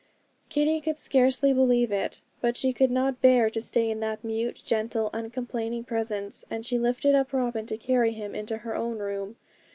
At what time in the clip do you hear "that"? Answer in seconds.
3.99-4.23